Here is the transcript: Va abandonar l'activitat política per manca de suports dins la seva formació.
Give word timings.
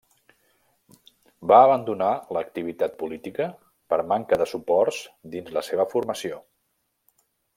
Va 1.51 1.59
abandonar 1.65 2.07
l'activitat 2.37 2.95
política 3.03 3.47
per 3.93 4.01
manca 4.13 4.41
de 4.43 4.49
suports 4.55 5.03
dins 5.35 5.55
la 5.59 5.65
seva 5.71 5.89
formació. 5.95 6.43